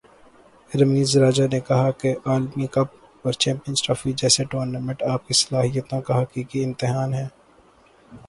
[0.71, 2.89] رمیز راجہ نے کہا کہ عالمی کپ
[3.25, 7.27] اور چیمپئنز ٹرافی جیسے ٹورنامنٹ آپ کی صلاحیتوں کا حقیقی امتحان ہیں